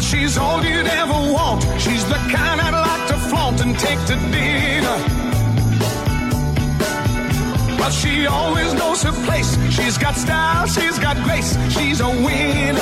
[0.00, 1.62] She's all you'd ever want.
[1.78, 4.96] She's the kind I'd like to flaunt and take to dinner.
[7.78, 9.56] Well, she always knows her place.
[9.70, 11.56] She's got style, she's got grace.
[11.70, 12.78] She's a winner.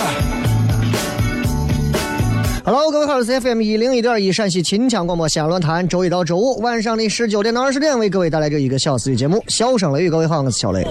[2.64, 10.08] Hello，各位好，我是 FM 一零一点一陕西秦腔广播西安论坛，周一到周五晚上的十九点到二十点，为各位带来这一个小时的节目《笑声雷雨》。
[10.10, 10.84] 各位好，我是小雷。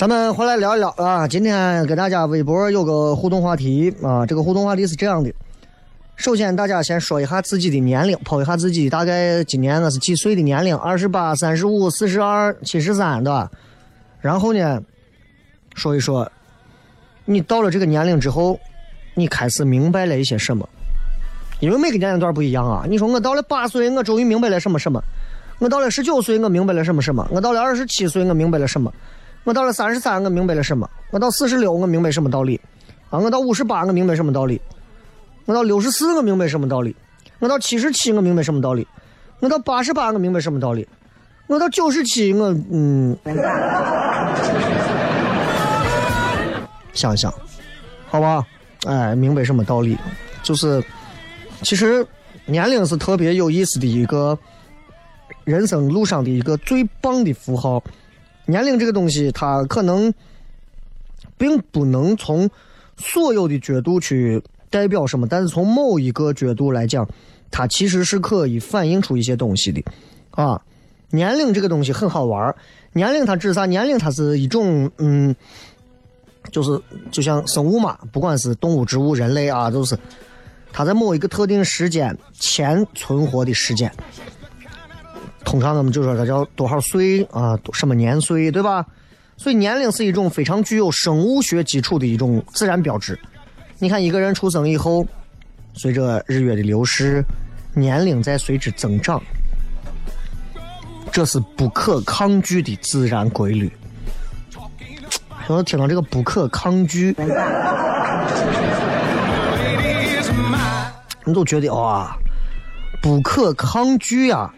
[0.00, 5.30] 咱们回来聊一聊啊，今天给大家微博有个互动话题啊，这个互动话题是这样的：
[6.16, 13.50] 首先，大家先说一下自己的年龄，抛一下自己大概今年我是几岁的年龄，二十八、三十五、四十二、七十三，对吧？
[14.22, 14.82] 然后呢，
[15.74, 16.32] 说一说
[17.26, 18.58] 你到了这个年龄之后，
[19.12, 20.66] 你开始明白了一些什么？
[21.60, 22.86] 因为每个年龄段不一样啊。
[22.88, 24.98] 你说我到了八岁，我终于明白了什么什么；
[25.58, 28.90] 我到了十九岁，我明白了什么什么；我到了二十七岁，我明白了什么；
[29.44, 32.60] 我到了三十三，我明白了什么；我到四十六，我明白什么道理；
[33.08, 34.60] 啊，我到五十八，我明白什么道理；
[35.46, 36.94] 我到六十四，我明白什么道理；
[37.38, 38.84] 我到七十七，我明白什么道理；
[39.40, 40.84] 我到八十八，我明白什么道理；
[41.46, 43.16] 我到九十七，我嗯，
[46.92, 47.32] 想一想，
[48.08, 48.46] 好吧，
[48.86, 49.96] 哎，明白什么道理？
[50.42, 50.84] 就是，
[51.62, 52.06] 其实
[52.44, 54.38] 年龄是特别有意思的一个
[55.44, 57.82] 人生路上的一个最棒的符号。
[58.50, 60.12] 年龄这个东西，它可能
[61.38, 62.50] 并不能从
[62.96, 67.08] 所有的角度去代表什么，但是从某一个角度来讲，
[67.50, 69.82] 它其实是可以反映出一些东西的。
[70.32, 70.60] 啊，
[71.10, 72.54] 年龄这个东西很好玩
[72.92, 73.64] 年龄它指啥？
[73.66, 75.34] 年龄它是一种嗯。
[76.50, 76.80] 就是
[77.12, 79.96] 就像生物嘛，不管是动物、植物、人类啊，都是
[80.72, 83.92] 它在某一个特定时间前存活的时间。
[85.44, 88.84] 通常我们就说它叫多少岁啊，什么年岁，对吧？
[89.36, 93.18] 所以年龄是一种非常具有生物学基础的一种自然标志。
[93.78, 95.06] 你看一个人出生以后，
[95.72, 97.24] 随着日月的流逝，
[97.72, 99.22] 年龄在随之增长，
[101.10, 103.72] 这是不可抗拒的自然规律。
[105.48, 107.16] 我听到这个不可抗拒，
[111.24, 112.14] 你都觉得哇，
[113.00, 114.54] 不可抗拒啊！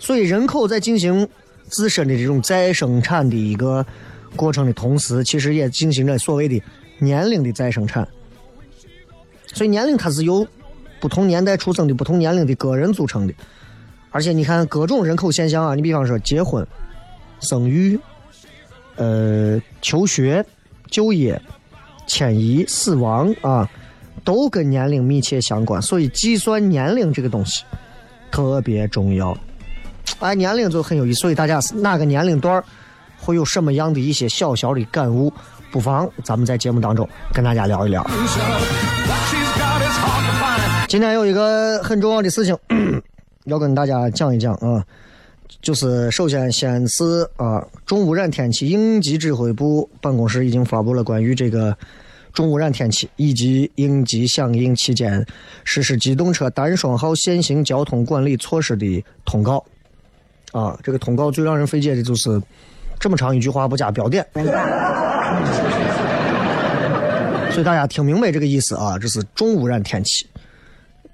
[0.00, 1.28] 所以人口在进行
[1.68, 3.86] 自身的这种再生产的一个
[4.34, 6.60] 过程的同时，其实也进行着所谓的
[6.98, 8.08] 年龄的再生产。
[9.52, 10.46] 所以年龄它是由
[11.00, 13.34] 不同年代出生的不同年龄的个人组成的，
[14.10, 16.66] 而且你看各种人口现象啊，你比方说结婚、
[17.40, 17.98] 生育、
[18.96, 20.44] 呃求学、
[20.88, 21.40] 就业、
[22.06, 23.68] 迁移、死亡啊，
[24.24, 25.80] 都跟年龄密切相关。
[25.82, 27.64] 所以计算年龄这个东西
[28.30, 29.36] 特别重要。
[30.20, 32.62] 哎，年龄就很有意思，所以大家是哪个年龄段
[33.18, 35.32] 会有什么样的一些小小的感悟，
[35.70, 38.06] 不妨咱们在节目当中跟大家聊一聊。
[40.88, 42.54] 今天有一个很重要的事情
[43.44, 44.84] 要跟大家讲一讲啊，
[45.62, 51.74] 就是首先先是啊，重污染天气应急指挥部办公室已经发布了关于这个
[52.34, 55.24] 重污染天气以及应急响应期间
[55.64, 59.64] 实施机动车单双号限行交通管理措施的通告
[60.52, 62.40] 啊，这个通告最让人费解的就是
[62.98, 64.26] 这么长一句话不加标点，
[67.50, 70.26] 所以大家听明白这个意思啊，这是重污染天气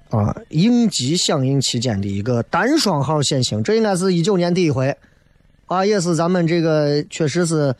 [0.09, 4.95] 啊，应急响应期间的一个单双号限行，这应该是一九年第一回
[5.67, 7.75] 啊，也是咱们这个确实是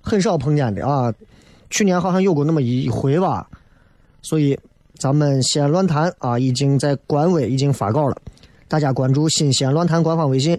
[0.00, 1.12] 很少碰见的啊，
[1.70, 3.46] 去年好像有过那么一回吧，
[4.22, 4.58] 所以
[4.96, 8.16] 咱们西安论坛啊已经在官微已经发稿了。
[8.68, 10.58] 大家关注新西安论坛官方微信，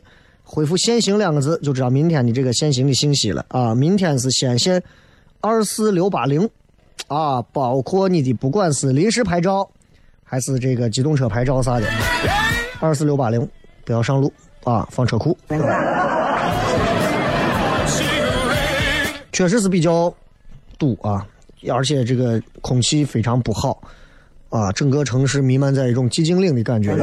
[0.53, 3.73] 回复“限行”两个字，就知道明天的这个限行的信息了啊！
[3.73, 4.79] 明天是西安县
[5.41, 6.47] 二四六八零
[7.07, 9.67] 啊，包括你的不管是临时牌照
[10.23, 11.87] 还是这个机动车牌照啥的，
[12.79, 13.49] 二四六八零
[13.83, 14.31] 不要上路
[14.63, 15.35] 啊，放车库。
[19.31, 20.13] 确实是比较
[20.77, 21.25] 堵啊，
[21.67, 23.81] 而且这个空气非常不好
[24.49, 26.95] 啊，整个城市弥漫在一种寂静岭的感觉。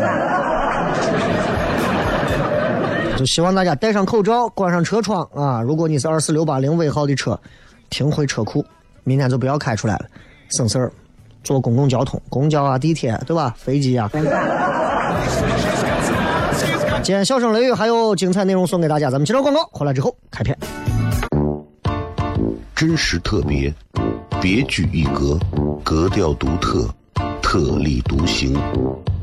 [3.21, 5.61] 就希望大家戴上口罩，关上车窗啊！
[5.61, 7.39] 如果你是二四六八零尾号的车，
[7.91, 8.65] 停回车库，
[9.05, 10.07] 明天就不要开出来了，
[10.49, 10.91] 省事儿。
[11.45, 13.55] 坐公共交通，公交啊、地铁，对吧？
[13.59, 14.11] 飞机啊。
[17.03, 20.57] 今天笑声雷雨还有精彩内容送给大家，咱们接着广告，回来之后开片。
[22.75, 23.71] 真实特别，
[24.41, 25.39] 别具一格，
[25.85, 26.89] 格调独特，
[27.43, 28.59] 特立独行，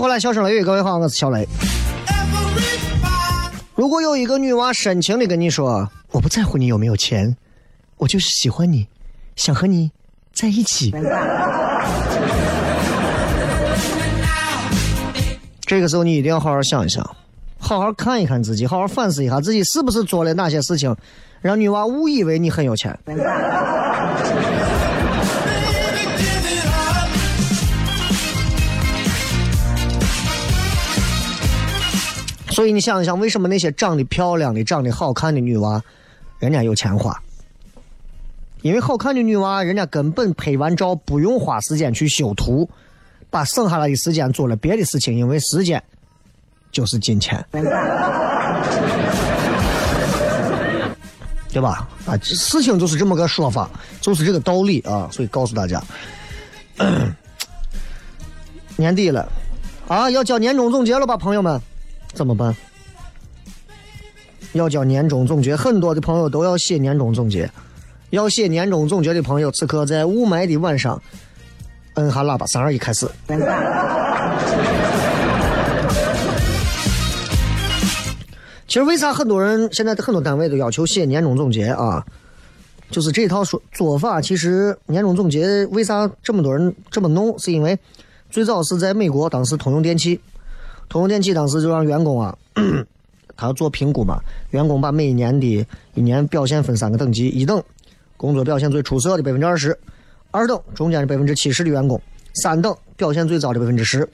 [0.00, 1.46] 回来，笑声雷雨，各位好，我是小雷。
[3.74, 7.36] 如果有一个女娃深情的跟你说：“我不在乎你有没有钱，
[7.98, 8.88] 我就是喜欢你，
[9.36, 9.90] 想和你
[10.32, 10.90] 在一起。
[15.60, 17.04] ”这个时候你一定要好好想一想，
[17.58, 20.96] 好好看一看自己，好好反思一下自己是不是做了哪些事情，
[21.42, 22.98] 让女娃误以为你很有钱。
[32.60, 35.82] 所以你想一想，为什么那些长得漂亮的、长得好看的女娃，
[36.38, 37.18] 人家有钱花？
[38.60, 42.68] 因为好看的女娃，人家根本拍完照不用花时间去修图，
[43.30, 45.82] 把剩下来的时间做了别的事情，因为时间
[46.70, 47.42] 就是金钱，
[51.50, 51.88] 对吧？
[52.04, 53.70] 啊，事情就是这么个说法，
[54.02, 55.08] 就是这个道理啊。
[55.10, 55.82] 所以告诉大家，
[58.76, 59.26] 年底了
[59.88, 61.58] 啊，要交年终总结了吧，朋友们？
[62.12, 62.54] 怎么办？
[64.52, 67.48] 要交年终总结，很多的朋友都要写年终总结。
[68.10, 71.00] 要写年终总结的朋友，此刻在雾霾的晚上，
[71.94, 73.08] 摁下喇叭，三二一，开始。
[78.66, 82.04] 其实为啥很多人现在很多单位都要求写年终总结啊？
[82.90, 87.38] 就是这套说做法，其实年终总结为啥这么多人这么弄？
[87.38, 87.78] 是因为
[88.30, 90.20] 最早是在美国，当时通用电气。
[90.90, 92.36] 通用电气当时就让员工啊，
[93.36, 94.20] 他要做评估嘛。
[94.50, 97.62] 员工把每一年的一年表现分三个等级：一等
[98.16, 99.78] 工作表现最出色的百分之二十，
[100.32, 101.98] 二等中间的百分之七十的员工，
[102.34, 104.06] 三等表现最糟的百分之十。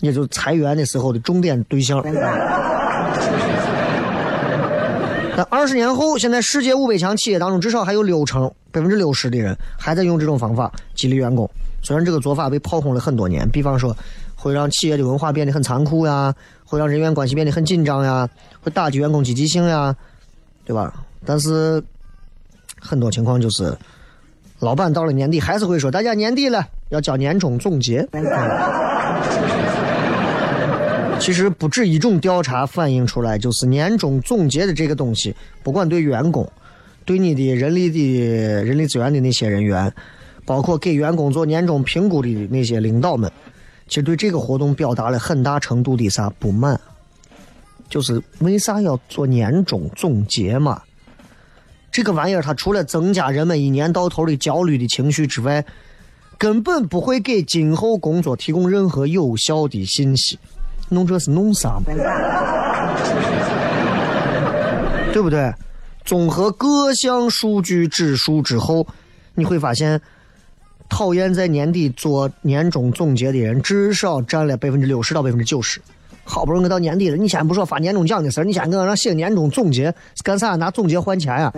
[0.00, 2.00] 也就是裁员的时候的重点对象。
[5.36, 11.48] 但二十年后，现在世界五百强企业当中，至少还有六成百分之六十的人还在用这种方法激励员工。
[11.82, 13.96] 虽然这个做法被炮轰了很多年，比方说
[14.40, 16.32] 会让企业的文化变得很残酷呀，
[16.64, 18.28] 会让人员关系变得很紧张呀，
[18.60, 19.92] 会打击员工积极性呀，
[20.64, 20.94] 对吧？
[21.26, 21.82] 但是
[22.80, 23.76] 很多情况就是，
[24.60, 28.06] 老板到了年底还是会说：“大家年底了，要交年终总结。
[31.18, 36.48] ”其实不止一种调查反映出来，就是年终总结的这个东西，不管对员工、
[37.04, 39.92] 对你的人力的人力资源的那些人员，
[40.44, 43.28] 包括给员工做年终评估的那些领导们，
[43.88, 46.78] 其实对这个活动表达了很大程度的啥不满，
[47.88, 50.82] 就是为啥要做年终总结嘛？
[51.90, 55.64] 这个玩意儿它除了增加人们一年到头的焦虑的情绪之外，
[56.36, 60.38] 根本不会给今后工作提供任何有效的信息。
[60.90, 61.86] 弄这是弄啥嘛？
[65.12, 65.52] 对不对？
[66.04, 68.86] 综合各项数据指数之后，
[69.34, 70.00] 你会发现，
[70.88, 75.80] 讨厌在年底做年终总结的人至少占了百分之六十到百分之九十。
[76.24, 80.56] 好不容易到年底了，你先不说发年终奖的事儿，你先给我让写年终总结，干啥？
[80.56, 81.50] 拿总结换钱呀、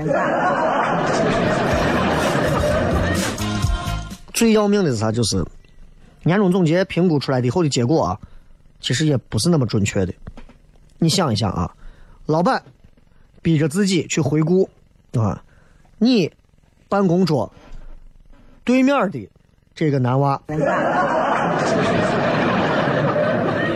[4.33, 5.11] 最要命的是啥？
[5.11, 5.45] 就是
[6.23, 8.19] 年终总结评估出来的以后的结果啊，
[8.81, 10.15] 其实也不是那么准确的。
[10.99, 11.75] 你想一想啊，
[12.27, 12.63] 老板
[13.43, 14.71] 逼着自己去回顾
[15.15, 15.43] 啊，
[15.99, 16.31] 你
[16.89, 17.53] 办公桌
[18.65, 19.19] 对面的
[19.75, 20.41] 这个男娃，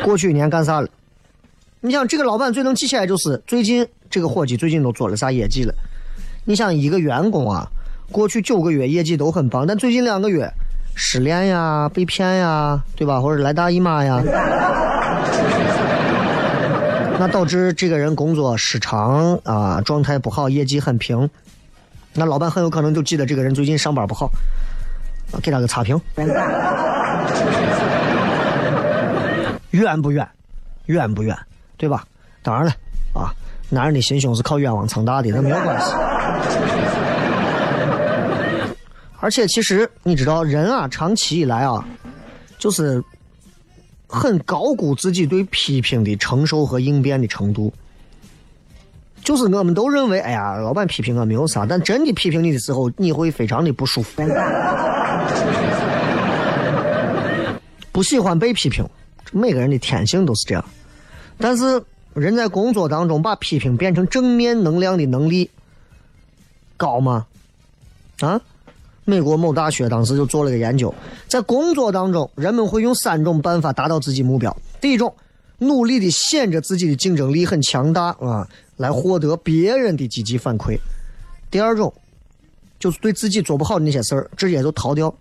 [0.04, 0.88] 过去一年干啥了？
[1.80, 5.74] 你想这个老板最能记起来就是最近这个伙计最近都做了啥业绩了？
[6.44, 7.66] 你想一个员工啊，
[8.10, 10.50] 过去九个月业绩都很棒，但最近两个月
[10.94, 13.20] 失恋呀、被骗呀，对吧？
[13.20, 14.22] 或者来大姨妈呀，
[17.18, 21.28] 那导致这个人工作失常啊，状态不好，业绩很平。
[22.12, 24.30] 那老板很有可能就记得这个人最近上班不好，
[25.42, 26.00] 给他个差评。
[29.70, 30.28] 远不远？
[30.86, 31.36] 远不远？
[31.76, 32.04] 对吧？
[32.42, 32.72] 当然了，
[33.12, 33.34] 啊，
[33.68, 35.92] 男人的心胸是靠冤枉撑大的，那没有关系。
[39.20, 41.84] 而且其实你知道，人啊，长期以来啊，
[42.58, 43.02] 就是
[44.06, 47.72] 很高估自己对批评的承受和应变的程度。
[49.24, 54.22] 就是我们都认为，哎呀，老板批评我没有啥，但真的批评你的时候，你会非常的不舒服，
[57.90, 58.86] 不喜欢被批评。
[59.32, 60.64] 每个人的天性都是这样，
[61.38, 65.50] 但是人在工作当中把批评变成正面能量的能力
[66.76, 67.26] 高吗？
[68.20, 68.40] 啊？
[69.06, 70.94] 美国某大学当时就做了个研究，
[71.28, 74.56] 在工作当中，人们会用三种办法达到自己目标。
[74.80, 75.14] 第一种，
[75.58, 80.78] 努力的显着自己的竞争力很强大啊，来获得别人的积极反馈。
[81.50, 81.92] 第二种，
[82.78, 85.14] 就是对自己做不好的那些事儿，直接就逃掉，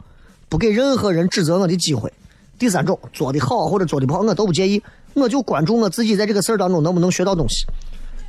[0.50, 2.12] 不给任何人指责我的机会。
[2.58, 4.82] 第三种，做的好或者做的不好，我都不介意，
[5.14, 7.66] 我就关注我自己在这个事儿当中能不能学到东西。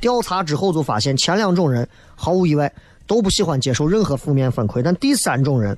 [0.01, 2.71] 调查之后就发现，前两种人毫无意外
[3.07, 5.77] 都不喜欢接受任何负面反馈，但第三种人，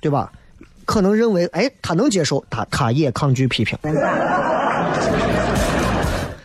[0.00, 0.32] 对吧？
[0.84, 3.78] 可能认为，哎，他能接受，他他也抗拒批评。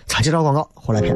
[0.05, 1.15] 咱介绍广告，回来片。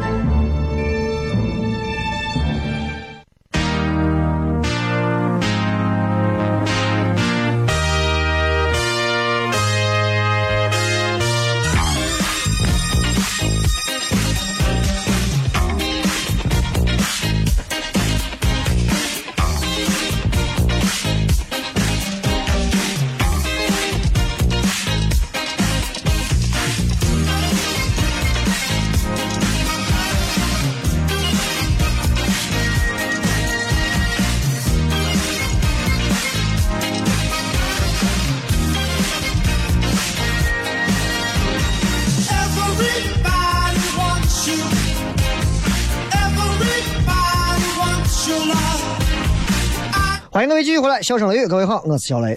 [50.71, 52.33] 继续回来，笑声雷雨，各位好，我是小雷。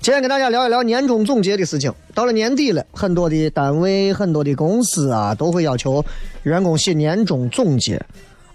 [0.00, 1.92] 今天跟大家聊一聊年终总结的事情。
[2.14, 6.04] 到了年底了，很多的单位、很多的公司啊，都会要求
[6.44, 8.00] 员工写年终总结，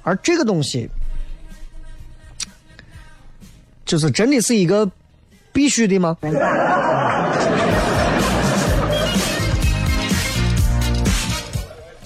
[0.03, 0.89] 而这个东西，
[3.85, 4.89] 就是真的是一个
[5.51, 6.15] 必须的吗？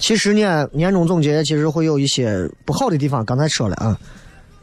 [0.00, 3.24] 其实呢，年终总结其实会有一些不好的地方。
[3.24, 3.96] 刚才说了啊，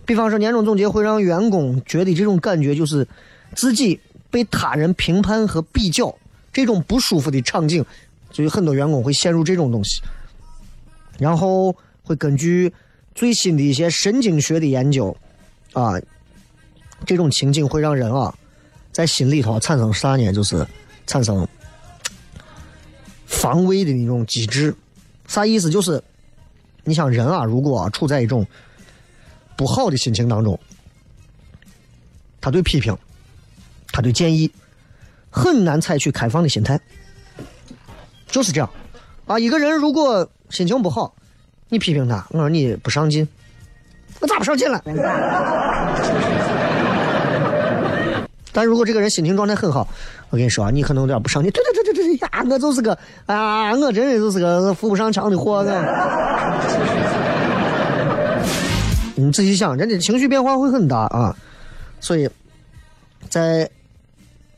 [0.09, 3.07] 比方说年终总结会让员工觉得这种感觉就是
[3.55, 3.99] 自己
[4.31, 6.11] 被他人评判和比较，
[6.51, 7.85] 这种不舒服的场景，
[8.31, 10.01] 所以很多员工会陷入这种东西。
[11.19, 12.73] 然后会根据
[13.13, 15.15] 最新的一些神经学的研究，
[15.73, 15.93] 啊，
[17.05, 18.33] 这种情景会让人啊
[18.91, 20.33] 在心里头产生啥呢？
[20.33, 20.65] 就是
[21.05, 21.47] 产生
[23.27, 24.73] 防卫的那种机制。
[25.27, 25.69] 啥意思？
[25.69, 26.01] 就是
[26.83, 28.43] 你像人啊，如果处在一种
[29.59, 30.57] 不好的心情当中，
[32.39, 32.97] 他对批评，
[33.91, 34.49] 他对建议，
[35.29, 36.79] 很难采取开放的心态。
[38.27, 38.69] 就是这样
[39.27, 41.13] 啊，一个人如果心情不好，
[41.67, 43.27] 你批评他，我说你不上进，
[44.21, 44.81] 我咋不上进了？
[48.53, 49.85] 但如果这个人心情状态很好，
[50.29, 51.51] 我跟你说啊，你可能有点不上进。
[51.51, 55.65] 对对对对对对呀，我就是个啊，我真的就是个扶不上墙的货。
[59.19, 61.35] 你仔细想，人的情绪变化会很大啊。
[61.99, 62.29] 所以，
[63.29, 63.69] 在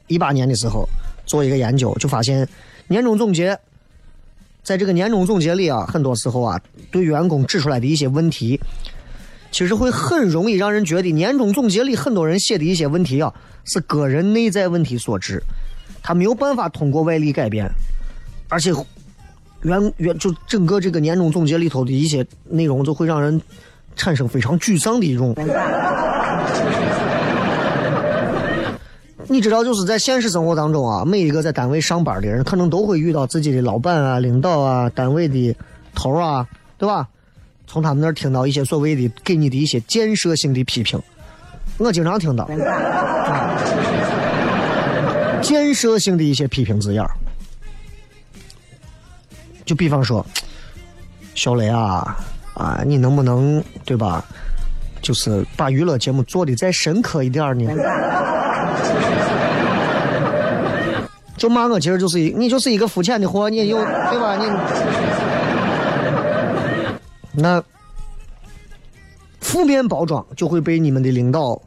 [0.08, 0.88] 一八年的时候
[1.26, 2.48] 做一个研究，就发现
[2.88, 3.58] 年终总结，
[4.64, 8.60] 在这个年终总结里啊，很多时候啊，对员工指出来的一些问题，
[9.52, 13.34] 其实会很容易让人觉得年终总结里很多人写的一些问题啊。
[13.64, 15.40] 是个人内在问题所致，
[16.02, 17.70] 他没有办法通过外力改变，
[18.50, 18.72] 而且
[19.62, 23.40] 原原就整个这个年终总结里头的一些内容，就会让人
[23.96, 25.36] 产生非常沮丧的一种。
[29.28, 35.56] 你知道，就是在现实生活当中啊，每一个在单位上班的人，可能都会遇到自己的老板啊、领导啊、单位的
[35.96, 36.46] 头啊，
[36.78, 37.08] 对吧？
[37.66, 41.02] 从他们那儿听到一些所谓的给你的一些建设性的批评。
[41.78, 42.46] 我经常听到
[45.42, 47.10] 建设性的一些批评字眼儿，
[49.64, 50.26] 就比方说，
[51.34, 52.18] 小雷啊
[52.54, 54.24] 啊，你能不能对吧？
[55.02, 57.74] 就是把娱乐节目做的再深刻一点呢？
[61.38, 64.38] 就骂我，其实就是一你就是一个肤浅的货，你有对吧？
[64.38, 64.50] 你
[67.42, 67.64] 那
[69.40, 71.62] 负面包装就会被你们的领导。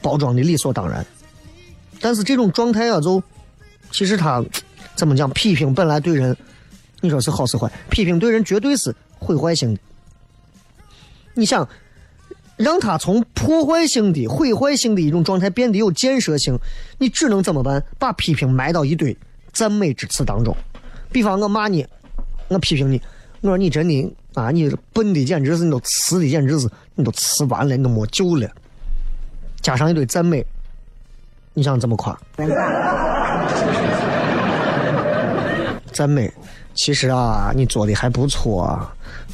[0.00, 1.06] 包装的理所当然，
[2.00, 3.22] 但是这种状态啊，就
[3.92, 4.44] 其实他
[4.96, 5.30] 怎么讲？
[5.30, 6.36] 批评本来对人，
[7.00, 7.70] 你说是好是坏？
[7.88, 9.80] 批评对人绝对是毁坏性的。
[11.34, 11.68] 你想
[12.56, 16.58] 让他从破坏性的、毁坏性的一种状态变得有建设性，
[16.98, 17.82] 你只能怎么办？
[17.98, 19.16] 把批评埋到一堆
[19.52, 20.54] 赞美之词当中。
[21.10, 21.86] 比方我骂你，
[22.48, 23.00] 我批评你，
[23.40, 28.48] 我说你真的啊，你笨的简直是，你都迟的简直是，你都迟完了，你都没救了。
[29.60, 30.44] 加上一堆赞美，
[31.54, 32.18] 你想怎么夸？
[35.92, 36.32] 赞美，
[36.74, 38.80] 其实啊，你做的还不错，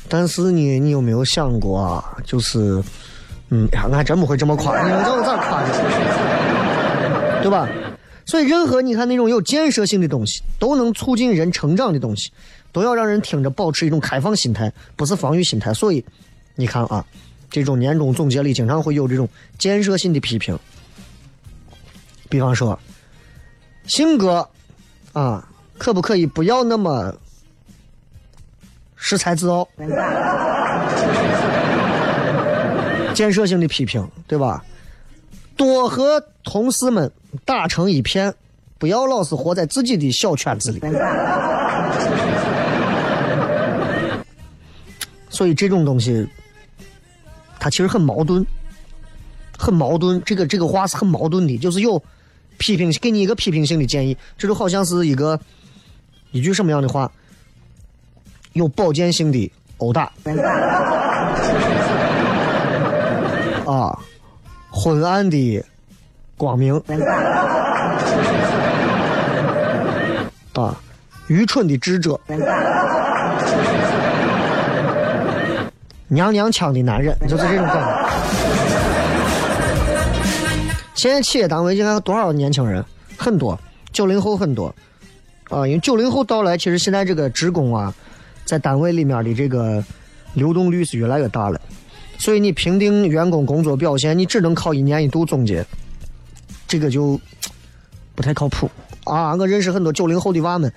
[0.09, 2.83] 但是呢，你有没有想过，就是，
[3.51, 7.42] 嗯，呀，我还真不会这么夸，你知道我咋夸的？
[7.42, 7.68] 对吧？
[8.27, 12.31] 所以，任何你看那种有建设性的东西，都能促进人成长的东西，
[12.72, 15.72] 都要让人听着保持一种开放心态，不是防御心态。
[15.72, 16.05] 所以，
[16.55, 17.05] 你看啊。
[17.51, 20.59] 这种年终总结里经常会有这种建设性的批评，
[22.29, 22.79] 比方说，
[23.87, 24.46] 性格
[25.14, 25.48] 啊，
[25.79, 27.11] 可不可以不要那么
[29.00, 29.68] 恃才自傲？
[33.14, 34.64] 建设性的批评，对吧？
[35.56, 37.11] 多和同事们
[37.44, 38.32] 打成一片，
[38.78, 40.80] 不要老是活在自己的小圈子里。
[45.28, 46.28] 所以这种东西。
[47.61, 48.46] 他其实很矛盾，
[49.58, 50.22] 很矛盾。
[50.24, 52.00] 这个这个话是很矛盾的，就是有
[52.56, 55.37] 批评，给你一个批评性的建议，这就好像是一个
[56.30, 57.11] 一句什么样的话，
[58.52, 60.11] 有保健性的殴打
[63.64, 63.98] 啊，
[64.70, 65.64] 昏暗的
[66.37, 66.74] 光明
[70.54, 70.74] 啊，
[71.28, 72.18] 愚蠢的智者。
[76.11, 78.08] 娘娘腔的男人，就是这种感觉。
[80.94, 82.82] 现在企业单位应该有多少年轻人？
[83.18, 83.61] 很多，
[83.92, 84.74] 九零后很多，
[85.50, 87.92] 啊，因为九零后到来，其实现在这个职工啊，
[88.48, 89.84] 在单位里面的这个
[90.32, 91.61] 流动率是越来越大了。
[92.16, 95.62] 所以你评定员工工作表现，你只能靠一年一度总结，
[96.66, 97.20] 这个就
[98.14, 98.68] 不太靠谱
[99.04, 99.37] 啊！
[99.37, 100.72] 我认识很多九零后的娃们，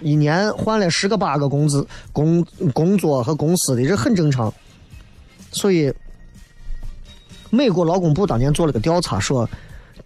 [0.00, 4.54] 一年换了十个八个工资、工工作和公司的，这很正常。
[5.50, 5.92] 所以，
[7.50, 9.48] 美国劳工部当年做了个调查，说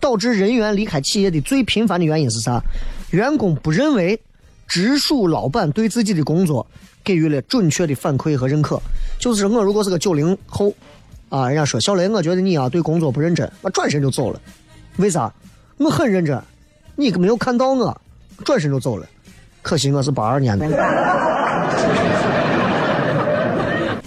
[0.00, 2.60] 导致人员离开企业的最频繁的原因是啥？
[3.10, 4.20] 员工不认为
[4.70, 6.64] 直属老板对自己的工作
[7.02, 8.80] 给予了准确的反馈和认可。
[9.18, 10.72] 就是我如果是个九零后，
[11.28, 14.40] 啊，人家说小雷，我觉得你啊对工作不认真，我转身就走了。
[14.96, 15.30] 为啥？
[15.78, 16.40] 我很认真，
[16.94, 18.00] 你没有看到我，
[18.44, 19.04] 转身就走了。
[19.60, 20.66] 可惜我是八二年的。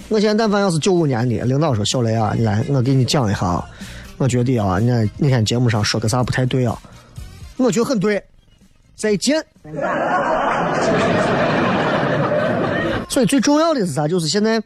[0.08, 3.68] 我现在但凡要是九五年的，领导说小雷啊，你来，我给你讲一下啊。
[4.16, 6.78] 我觉得啊，你那天节目上说个啥不太对啊，
[7.58, 8.22] 我觉得很对。
[8.94, 9.44] 再见。
[13.08, 14.08] 所以最重要的是啥？
[14.08, 14.62] 就是现在，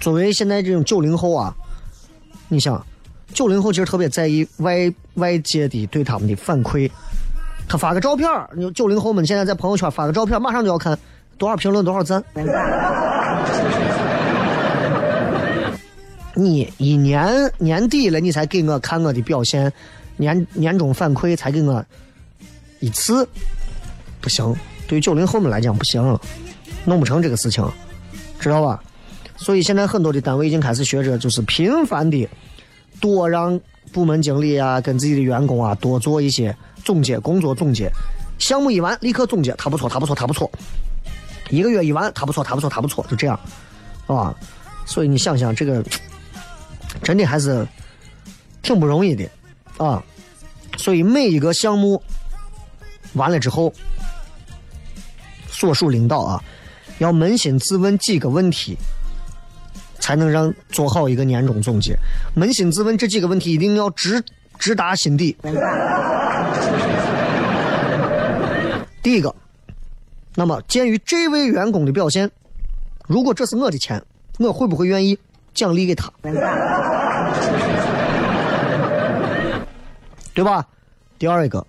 [0.00, 1.54] 作为现在这种九零后啊，
[2.48, 2.84] 你想，
[3.32, 6.90] 九零后其实特别在意外外界的对他们的反馈。
[7.66, 10.96] 他发个照片你九零后们现在在朋友圈发个照片马上就要看
[11.38, 12.22] 多少评论、多少赞。
[16.34, 19.72] 你一年年底了，你才给我看我的表现，
[20.16, 21.84] 年年终反馈才给我
[22.84, 23.26] 一次，
[24.20, 24.54] 不行。
[24.86, 26.18] 对于九零后们来讲，不行，
[26.84, 27.64] 弄不成这个事情，
[28.38, 28.82] 知道吧？
[29.36, 32.28] 所以现在很多的单位已经开始学着，就是频繁的
[33.00, 33.58] 多让
[33.92, 37.90] 部门经理啊，跟自己的员工啊多做一些总结工作总结。
[38.38, 40.50] 项目一完，立刻总结，他不错，他不错，他不错。
[41.50, 43.38] 一个月一完，他不错，他不错，他不错，就这样，
[44.06, 44.34] 啊。
[44.86, 45.82] 所以你想想这个。
[47.02, 47.66] 真的还是
[48.62, 49.28] 挺不容易的
[49.78, 50.00] 啊！
[50.76, 52.00] 所以每一个项目
[53.14, 53.72] 完了之后，
[55.48, 56.42] 所属领导啊，
[56.98, 58.76] 要扪心自问几个问题，
[59.98, 61.96] 才能让做好一个年终总结。
[62.36, 64.22] 扪心自问这几个问题一定要直
[64.58, 65.36] 直达心底。
[69.02, 69.34] 第一个，
[70.34, 72.30] 那么鉴于这位员工的表现，
[73.06, 74.02] 如果这是我的钱，
[74.38, 75.18] 我会不会愿意？
[75.54, 76.12] 奖励给他，
[80.34, 80.66] 对吧？
[81.16, 81.64] 第二一个，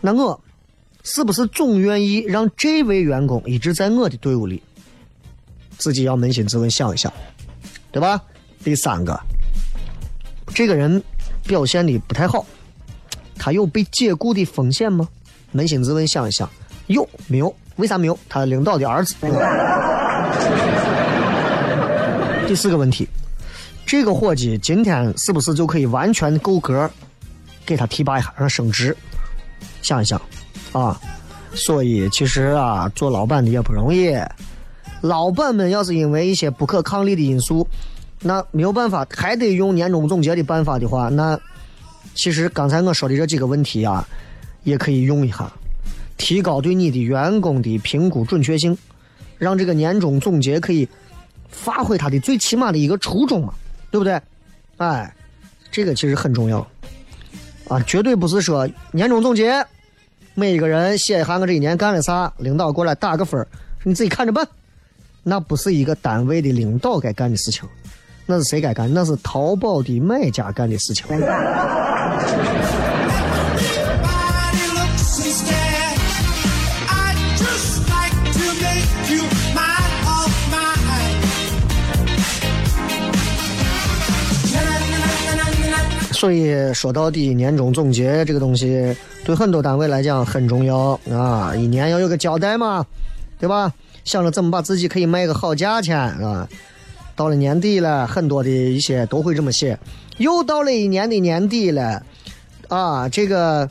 [0.00, 0.40] 那我
[1.02, 4.62] 是不是总愿意让这位员工一直在我的队伍里？
[5.78, 7.12] 自己要扪心自问想一想，
[7.90, 8.22] 对吧？
[8.62, 9.18] 第三个，
[10.54, 11.02] 这个人
[11.44, 12.44] 表现的不太好，
[13.36, 15.08] 他有被解雇的风险吗？
[15.54, 16.48] 扪心自问想一想，
[16.86, 17.54] 有没有？
[17.76, 18.18] 为啥没有？
[18.28, 19.14] 他领导的儿子。
[22.46, 23.08] 第四个问题，
[23.86, 26.90] 这个伙计今天是不是就可以完全够格
[27.64, 28.94] 给他提拔一下，让他升职？
[29.82, 30.20] 想一想，
[30.72, 31.00] 啊，
[31.54, 34.14] 所以其实啊，做老板的也不容易。
[35.00, 37.66] 老板们要是因为一些不可抗力的因素，
[38.20, 41.38] 那没有办法，还得用年终总结的办法的话，那
[42.14, 44.06] 其实刚才我说的这几个问题啊，
[44.64, 45.50] 也可以用一下，
[46.16, 48.76] 提高对你的员工的评估准确性，
[49.38, 50.88] 让这个年终总结可以。
[51.52, 53.52] 发挥他的最起码的一个初衷嘛，
[53.90, 54.18] 对不对？
[54.76, 55.12] 哎，
[55.68, 56.64] 这个其实很重要
[57.70, 59.64] 啊，绝对不是说年终总结，
[60.34, 63.46] 每一个人写一下我这一年干了啥，领导过来打个分
[63.84, 64.46] 你自己看着办。
[65.22, 67.68] 那不是一个单位的领导该干的事情，
[68.26, 68.92] 那是谁该干？
[68.92, 71.06] 那是淘宝的卖家干的事情。
[86.20, 92.84] 所以说到底，年终总结这个东西对很多单位来讲很重要啊，一年要有个交代嘛，
[93.38, 93.72] 对吧？
[94.04, 96.46] 想着怎么把自己可以卖个好价钱啊。
[97.16, 99.78] 到了年底了，很多的一些都会这么写。
[100.18, 102.04] 又到了一年的年底了，
[102.68, 103.66] 啊，这个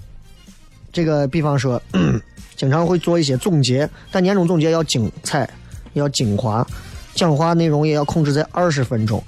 [0.92, 1.80] 这个，比方说，
[2.58, 5.48] 经常会做一些总结，但年终总结要精彩，
[5.94, 6.66] 要精华，
[7.14, 9.24] 讲话内容也要控制在二十分钟，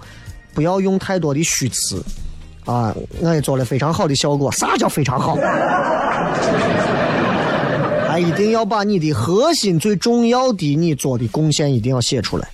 [0.55, 2.03] 不要用太多的虚词。
[2.65, 4.51] 啊，我也做了非常好的效果。
[4.51, 5.35] 啥叫非常好？
[8.07, 12.47] 还一定要把你的核心、最重要的你做的贡献一定要写出来，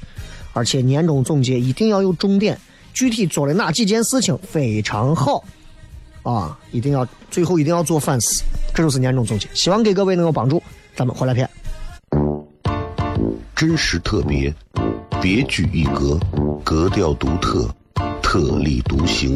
[0.54, 2.60] 而且年终总结一定要有重点，
[2.94, 5.44] 具体做了哪几件事情非常好。
[6.22, 8.44] 啊，一定要最后一定要做反思，
[8.74, 9.48] 这就是年终总结。
[9.54, 10.62] 希望给各位能有帮助。
[10.96, 11.50] 咱们回来片，
[13.56, 14.54] 真实特别，
[15.22, 16.20] 别具一格，
[16.64, 17.68] 格调独特，
[18.22, 19.36] 特立独行。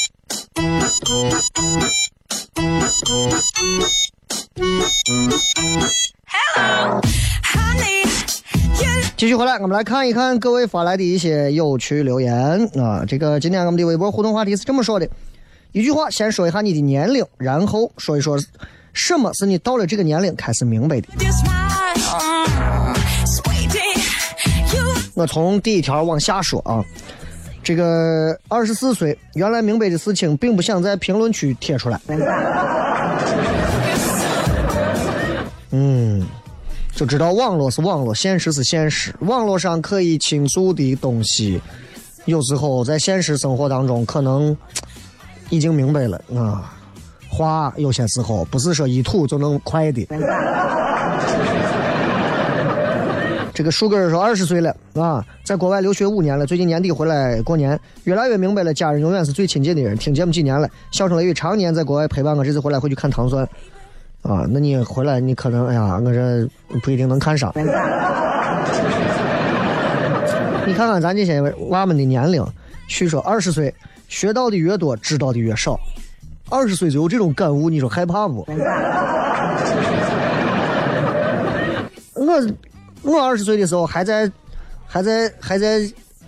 [9.17, 12.33] 继续回来，我们来看一看各位发来的一些有趣留言
[12.79, 13.05] 啊。
[13.07, 15.07] 这个今天我们的微博互动话题是这么说的：
[15.71, 18.39] 一句话，先说一下你的年龄，然后说一说
[18.93, 21.07] 什么是你到了这个年龄开始明白的。
[25.13, 26.83] 我从第一条往下说啊，
[27.63, 31.99] 这个二十四岁，原来明白的事情，并不想在评论区贴出来。
[35.71, 36.25] 嗯。
[36.93, 39.15] 就知道网络是网络，现实是现实。
[39.21, 41.59] 网络上可以倾诉的东西，
[42.25, 44.55] 有时候在现实生活当中可能
[45.49, 46.75] 已经明白了啊。
[47.27, 50.05] 话有些时候不是说一吐就能快的。
[53.53, 59.97] 这个树根说二十岁了啊，在国外留学五年了，最近年底回来过年，越来越明白了，家人永远是最亲近的人。
[59.97, 63.47] 听节目几年了，笑声雷雨常年在国外陪伴我，这次回来回去看糖蒜。
[64.21, 66.47] 啊，那你回来你可能哎呀，我这
[66.81, 67.51] 不一定能看上。
[70.65, 72.45] 你看看咱这些娃们的年龄，
[72.87, 73.73] 据说二十岁
[74.07, 75.79] 学到的越多，知道的越少。
[76.49, 78.45] 二十岁就有这种感悟，你说害怕不？
[82.13, 82.39] 我
[83.03, 84.29] 我二十岁的时候还在
[84.85, 85.81] 还在还在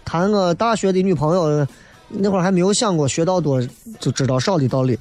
[0.03, 1.65] 谈我大学的女朋友，
[2.07, 3.61] 那会儿还没有想过学到多
[3.99, 4.97] 就知道少的道理。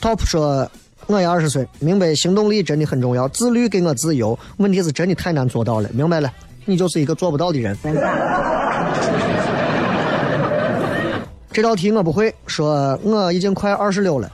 [0.00, 0.70] Top 说
[1.06, 4.38] ：“我也二十岁，明白行动力真的很重要，自律给我自由。
[4.58, 6.32] 问题是真的太难做到了，明白了，
[6.64, 7.76] 你就是一个做不到的人。”
[11.50, 14.30] 这道题我不会，说我已经快二十六了，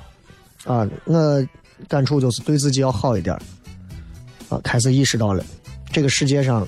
[0.67, 1.47] 啊，我
[1.89, 3.35] 感触就是对自己要好一点，
[4.49, 5.45] 啊，开始意识到了，
[5.93, 6.67] 这个世界上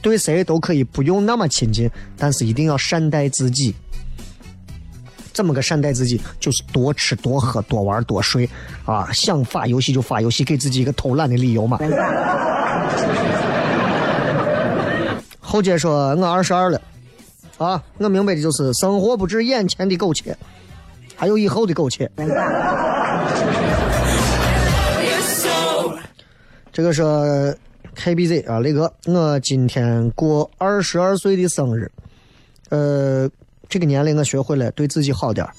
[0.00, 3.74] 对谁都可以不用那么亲近，但是一定要善待自己。
[5.32, 6.20] 怎么个善待自己？
[6.38, 8.46] 就是多吃多喝多玩多睡
[8.84, 9.10] 啊！
[9.12, 11.78] 想发游戏就发游戏，给自己一个偷懒的理由嘛。
[15.40, 16.80] 后姐说：“我二十二了，
[17.56, 20.36] 啊，我明白的就是生活不止眼前的苟且，
[21.16, 22.10] 还有以后的苟且。”
[26.72, 27.02] 这个是
[27.94, 31.90] KBZ 啊，雷哥，我今天过二十二岁的生日，
[32.70, 33.30] 呃。
[33.68, 35.52] 这个年龄我学会了对自己好点儿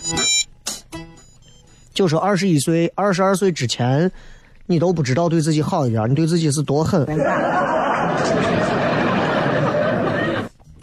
[1.95, 4.11] 就说二十一岁、二十二岁之前，
[4.67, 7.03] 你都不知道对自己好一点，你对自己是多狠。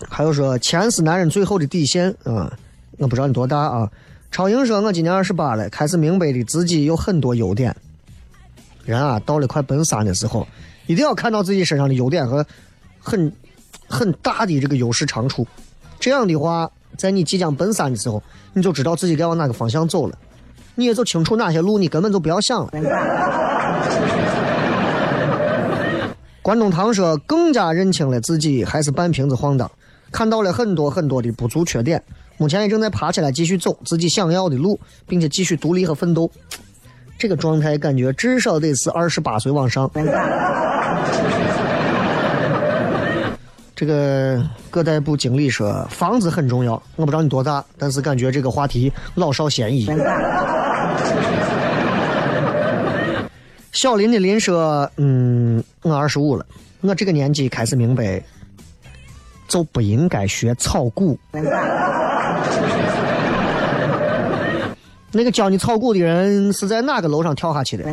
[0.08, 2.52] 还有说钱是男人最后的底线啊！
[2.98, 3.88] 我不知道你多大啊？
[4.32, 7.76] 超英说我今年二十八了，开始明白的自己有很多优点。
[8.84, 10.46] 人啊，到了快奔三的时候，
[10.86, 12.44] 一定要看到自己身上的优点和
[12.98, 13.32] 很
[13.86, 15.46] 很大的这个优势长处，
[15.98, 16.70] 这样的话。
[16.96, 18.20] 在你即将奔三的时候，
[18.52, 20.18] 你就知道自己该往哪个方向走了，
[20.74, 22.72] 你也就清楚哪些路你根本就不要想了。
[26.42, 29.70] 关中堂说，更加认清了自己还是半瓶子晃荡，
[30.10, 32.02] 看到了很多很多的不足缺点，
[32.36, 36.28] 目前也正在爬起来继续走自己想要的路，并且继续独立和奋斗。
[37.20, 39.90] 这个状态感觉至少得是二十八岁往上。
[43.76, 49.86] 这个各代部经理说房子很重要，我不知道你多大，但是感觉这个话题老少咸宜。
[53.72, 56.46] 小林的林说：“嗯，我二十五了，
[56.80, 58.22] 我这个年纪开始明白，
[59.46, 61.18] 就不应该学炒股。”
[65.12, 67.84] 那个教你炒股的人是在哪个楼上跳下去的？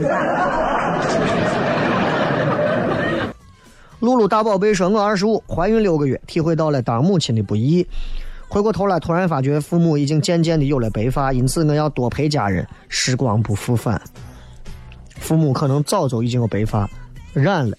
[4.00, 7.86] 露露大宝贝说：“我二十五，怀孕六个月，体会到了当母亲的不易。
[8.48, 12.66] 回过头来，突然发觉父母已经渐渐的有了白发，因此我要多陪家人。
[12.88, 14.00] 时光不复返，
[15.20, 16.88] 父母可能早就已经有白发
[17.34, 17.76] 染了。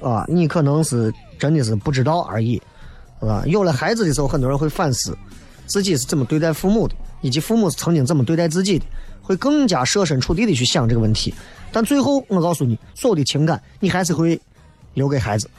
[0.00, 2.62] 啊，你可能是真的是不知道而已，
[3.20, 3.42] 是吧？
[3.46, 5.18] 有了孩子的时候，很多人会反思
[5.66, 8.84] 自己是怎么对待父母的，以及父母是曾经怎么对待自己的，
[9.22, 11.34] 会更加设身处地的去想这个问题。
[11.72, 14.40] 但最后，我告诉你，所有的情感，你还是会
[14.94, 15.48] 留给孩子。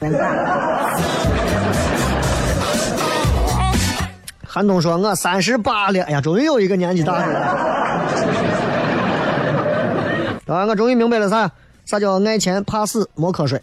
[4.46, 7.40] 韩东说：“我三十八了，哎呀，终于有一个年纪大的了。
[10.54, 11.50] 啊，我终于明白了啥
[11.84, 13.60] 啥叫爱钱怕死没瞌睡。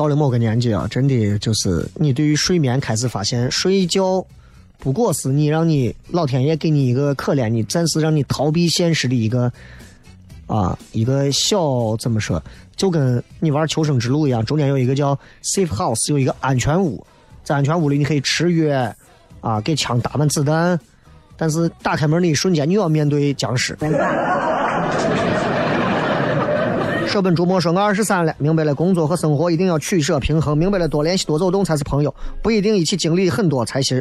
[0.00, 4.24] 到了某个年纪啊，真的就是你对于睡眠开始发现，睡觉
[4.78, 9.52] 不过是你让你老天爷给你一个可怜你，暂时让你逃避现实的一个
[10.46, 12.42] 啊一个小怎么说，
[12.76, 17.06] 就跟你玩求生之路一样，中间有一个叫 safe house，有一个安全屋，
[17.44, 18.94] 在安全屋里你可以吃药
[19.42, 20.80] 啊，给枪打满子弹，
[21.36, 23.76] 但是打开门的一瞬间，你又要面对僵尸。
[27.10, 34.00] 舍本逐末说：“我二十三了，明白了，工作和生活一定要取舍平衡，明白了，多联系多走动才是朋友，不一定一起经历很多才行。”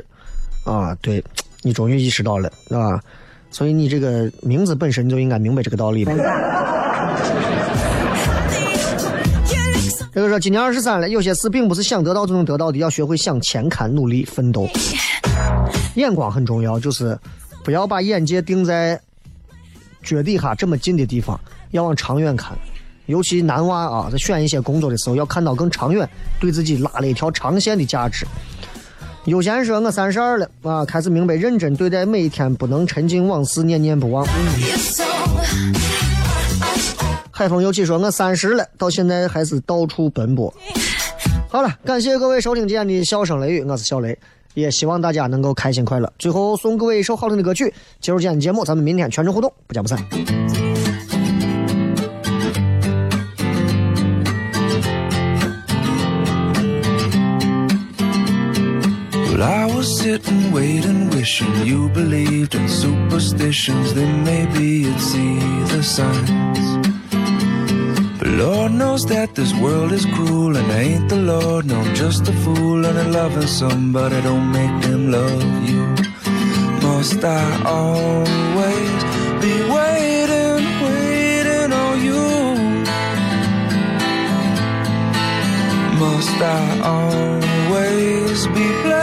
[0.64, 1.24] 啊，对，
[1.64, 3.02] 你终于意识到了，啊，
[3.50, 6.14] 所以你这个名字本身你就应该明白这个道理吧。
[10.14, 14.70] 这个说今年二十三了，有些事并不是想得到就能得到的，要学会向前看，努力奋斗。
[15.96, 17.18] 眼光很重要，就是
[17.64, 19.02] 不要把眼界定在
[20.04, 21.40] 脚底下这么近的地方，
[21.72, 22.56] 要往长远看。
[23.10, 26.08] 尤其男娃啊，在选一些工作的时候，要看到更长远，
[26.40, 28.24] 对自己拉了一条长线的价值。
[29.26, 34.24] 悠闲说：“我三十二了啊，开始明白认真对待每一天，不能沉浸往事，念念不忘。”
[37.32, 40.54] 海风又起说：“我三十了，到现在还是到处奔波。”
[41.50, 44.16] 好了，感谢各位收听今天的笑声雷雨，我是小雷，
[44.54, 46.14] 也希望大家能够开心快乐。
[46.20, 49.98] 最后送各位一首好听的歌曲，结束今天的节目，咱们明天全程互动，不见不散。
[59.80, 63.94] was sitting, waiting, wishing you believed in superstitions.
[63.94, 65.40] Then maybe you'd see
[65.74, 66.66] the signs.
[68.20, 71.66] But Lord knows that this world is cruel, and I ain't the Lord.
[71.68, 74.20] No, I'm just a fool, and I'm loving somebody.
[74.22, 75.86] Don't make them love you.
[76.86, 77.48] Must I
[77.80, 79.00] always
[79.44, 82.26] be waiting, waiting on you?
[86.04, 86.64] Must I
[86.96, 88.99] always be blessed?